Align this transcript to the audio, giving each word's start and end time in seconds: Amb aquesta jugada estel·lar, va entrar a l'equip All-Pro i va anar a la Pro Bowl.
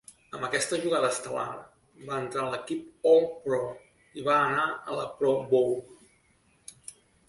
Amb 0.35 0.45
aquesta 0.45 0.79
jugada 0.85 1.11
estel·lar, 1.15 1.43
va 2.09 2.17
entrar 2.23 2.47
a 2.47 2.55
l'equip 2.55 3.13
All-Pro 3.13 3.63
i 4.23 4.27
va 4.33 4.43
anar 4.51 4.69
a 4.75 5.01
la 5.01 5.09
Pro 5.23 5.39
Bowl. 5.57 5.81